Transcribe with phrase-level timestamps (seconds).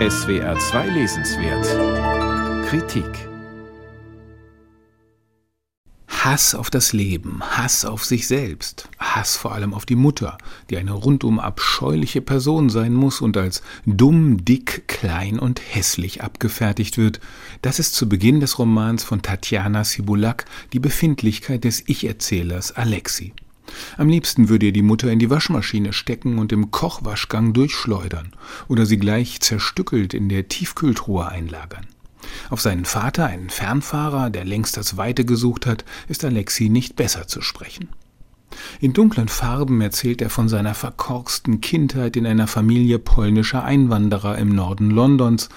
[0.00, 3.28] SWR 2 Lesenswert Kritik
[6.08, 10.36] Hass auf das Leben, Hass auf sich selbst, Hass vor allem auf die Mutter,
[10.68, 16.98] die eine rundum abscheuliche Person sein muss und als dumm, dick, klein und hässlich abgefertigt
[16.98, 17.20] wird,
[17.62, 23.32] das ist zu Beginn des Romans von Tatjana Sibulak die Befindlichkeit des Ich-Erzählers Alexi.
[23.96, 28.32] Am liebsten würde ihr die Mutter in die Waschmaschine stecken und im Kochwaschgang durchschleudern
[28.68, 31.86] oder sie gleich zerstückelt in der Tiefkühltruhe einlagern.
[32.50, 37.26] Auf seinen Vater, einen Fernfahrer, der längst das Weite gesucht hat, ist Alexi nicht besser
[37.26, 37.88] zu sprechen.
[38.80, 44.54] In dunklen Farben erzählt er von seiner verkorksten Kindheit in einer Familie polnischer Einwanderer im
[44.54, 45.48] Norden Londons,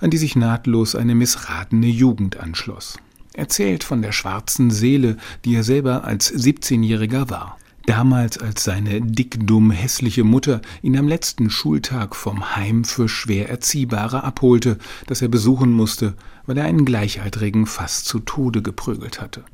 [0.00, 2.98] an die sich nahtlos eine missratene Jugend anschloss.
[3.34, 7.58] Erzählt von der schwarzen Seele, die er selber als 17-Jähriger war.
[7.86, 14.24] Damals, als seine dickdumm hässliche Mutter ihn am letzten Schultag vom Heim für schwer Erziehbare
[14.24, 16.14] abholte, das er besuchen musste,
[16.46, 19.44] weil er einen Gleichaltrigen fast zu Tode geprügelt hatte.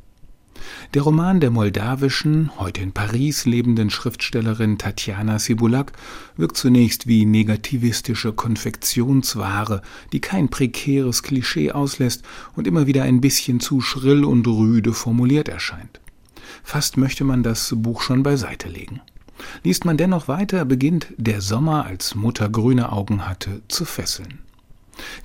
[0.95, 5.93] Der Roman der moldawischen, heute in Paris lebenden Schriftstellerin Tatjana Sibulak
[6.37, 12.25] wirkt zunächst wie negativistische Konfektionsware, die kein prekäres Klischee auslässt
[12.57, 16.01] und immer wieder ein bisschen zu schrill und rüde formuliert erscheint.
[16.65, 19.01] Fast möchte man das Buch schon beiseite legen.
[19.63, 24.41] Liest man dennoch weiter, beginnt der Sommer, als Mutter grüne Augen hatte, zu fesseln.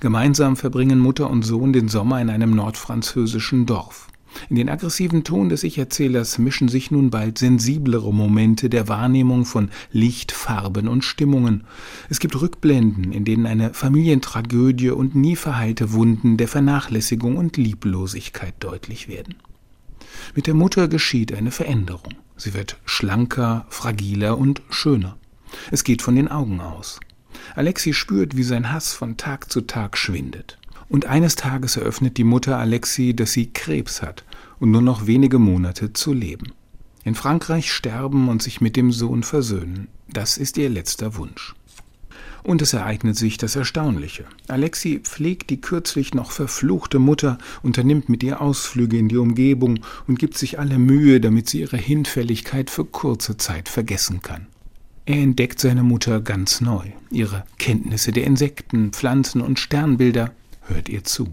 [0.00, 4.08] Gemeinsam verbringen Mutter und Sohn den Sommer in einem nordfranzösischen Dorf.
[4.48, 9.70] In den aggressiven Ton des Ich-Erzählers mischen sich nun bald sensiblere Momente der Wahrnehmung von
[9.90, 11.64] Licht, Farben und Stimmungen.
[12.08, 18.54] Es gibt Rückblenden, in denen eine Familientragödie und nie verheilte Wunden der Vernachlässigung und Lieblosigkeit
[18.60, 19.36] deutlich werden.
[20.34, 22.14] Mit der Mutter geschieht eine Veränderung.
[22.36, 25.16] Sie wird schlanker, fragiler und schöner.
[25.70, 27.00] Es geht von den Augen aus.
[27.54, 30.58] Alexi spürt, wie sein Hass von Tag zu Tag schwindet.
[30.88, 34.24] Und eines Tages eröffnet die Mutter Alexi, dass sie Krebs hat
[34.58, 36.52] und nur noch wenige Monate zu leben.
[37.04, 41.54] In Frankreich sterben und sich mit dem Sohn versöhnen, das ist ihr letzter Wunsch.
[42.42, 44.24] Und es ereignet sich das Erstaunliche.
[44.46, 50.18] Alexi pflegt die kürzlich noch verfluchte Mutter, unternimmt mit ihr Ausflüge in die Umgebung und
[50.18, 54.46] gibt sich alle Mühe, damit sie ihre Hinfälligkeit für kurze Zeit vergessen kann.
[55.06, 56.86] Er entdeckt seine Mutter ganz neu.
[57.10, 61.28] Ihre Kenntnisse der Insekten, Pflanzen und Sternbilder hört ihr zu.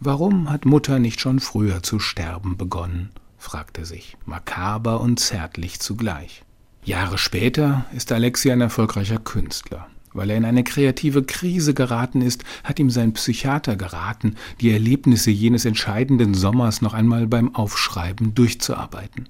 [0.00, 3.10] Warum hat Mutter nicht schon früher zu sterben begonnen?
[3.38, 6.42] fragt er sich, makaber und zärtlich zugleich.
[6.84, 9.88] Jahre später ist Alexi ein erfolgreicher Künstler.
[10.12, 15.30] Weil er in eine kreative Krise geraten ist, hat ihm sein Psychiater geraten, die Erlebnisse
[15.30, 19.28] jenes entscheidenden Sommers noch einmal beim Aufschreiben durchzuarbeiten.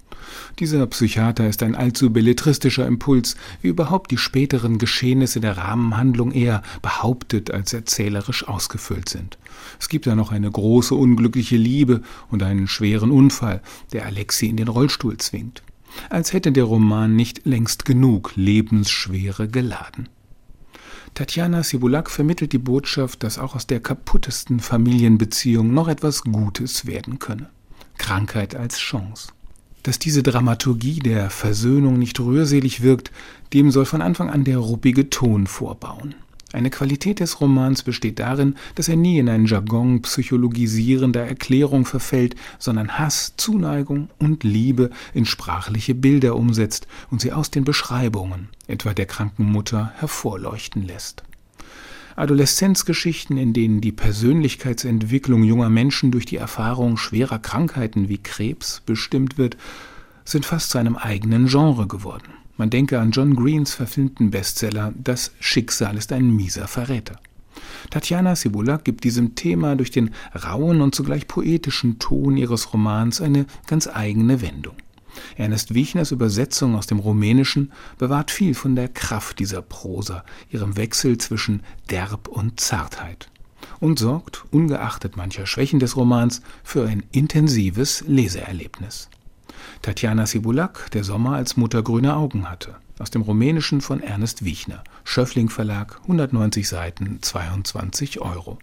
[0.59, 6.63] Dieser Psychiater ist ein allzu belletristischer Impuls, wie überhaupt die späteren Geschehnisse der Rahmenhandlung eher
[6.83, 9.39] behauptet als erzählerisch ausgefüllt sind.
[9.81, 13.63] Es gibt da noch eine große unglückliche Liebe und einen schweren Unfall,
[13.93, 15.63] der Alexi in den Rollstuhl zwingt.
[16.11, 20.09] Als hätte der Roman nicht längst genug Lebensschwere geladen.
[21.15, 27.19] Tatjana Sibulak vermittelt die Botschaft, dass auch aus der kaputtesten Familienbeziehung noch etwas Gutes werden
[27.19, 27.49] könne.
[27.99, 29.29] Krankheit als Chance.
[29.83, 33.11] Dass diese Dramaturgie der Versöhnung nicht rührselig wirkt,
[33.53, 36.15] dem soll von Anfang an der ruppige Ton vorbauen.
[36.53, 42.37] Eine Qualität des Romans besteht darin, dass er nie in einen Jargon psychologisierender Erklärung verfällt,
[42.59, 48.95] sondern Hass, Zuneigung und Liebe in sprachliche Bilder umsetzt und sie aus den Beschreibungen, etwa
[48.95, 51.23] der kranken Mutter, hervorleuchten lässt.
[52.17, 59.37] Adoleszenzgeschichten, in denen die Persönlichkeitsentwicklung junger Menschen durch die Erfahrung schwerer Krankheiten wie Krebs bestimmt
[59.37, 59.59] wird,
[60.25, 62.33] sind fast zu einem eigenen Genre geworden.
[62.59, 67.21] Man denke an John Greens verfilmten Bestseller Das Schicksal ist ein mieser Verräter.
[67.91, 70.11] Tatjana Sibula gibt diesem Thema durch den
[70.45, 74.75] rauen und zugleich poetischen Ton ihres Romans eine ganz eigene Wendung.
[75.37, 81.17] Ernest Wichners Übersetzung aus dem Rumänischen bewahrt viel von der Kraft dieser Prosa, ihrem Wechsel
[81.17, 83.31] zwischen Derb und Zartheit
[83.81, 89.09] und sorgt, ungeachtet mancher Schwächen des Romans, für ein intensives Leseerlebnis.
[89.83, 92.77] Tatjana Sibulak, der Sommer als Mutter grüne Augen hatte.
[92.99, 94.83] Aus dem Rumänischen von Ernest Wiechner.
[95.05, 98.59] Schöffling Verlag, 190 Seiten, 22 Euro.